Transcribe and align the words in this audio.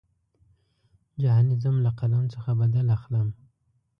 جهاني 1.21 1.55
ځم 1.63 1.75
له 1.85 1.91
قلم 1.99 2.23
څخه 2.33 2.51
بدل 2.61 2.85
اخلم. 2.97 3.27